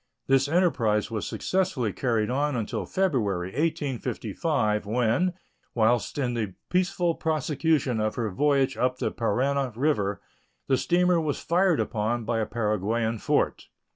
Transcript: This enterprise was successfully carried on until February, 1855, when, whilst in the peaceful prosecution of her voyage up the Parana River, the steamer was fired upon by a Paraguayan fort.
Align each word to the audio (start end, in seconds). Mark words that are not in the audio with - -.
This 0.25 0.47
enterprise 0.47 1.11
was 1.11 1.27
successfully 1.27 1.93
carried 1.93 2.31
on 2.31 2.55
until 2.55 2.87
February, 2.87 3.49
1855, 3.49 4.87
when, 4.87 5.33
whilst 5.75 6.17
in 6.17 6.33
the 6.33 6.55
peaceful 6.71 7.13
prosecution 7.13 7.99
of 7.99 8.15
her 8.15 8.31
voyage 8.31 8.75
up 8.75 8.97
the 8.97 9.11
Parana 9.11 9.71
River, 9.75 10.19
the 10.65 10.77
steamer 10.77 11.21
was 11.21 11.39
fired 11.39 11.79
upon 11.79 12.25
by 12.25 12.39
a 12.39 12.47
Paraguayan 12.47 13.19
fort. 13.19 13.67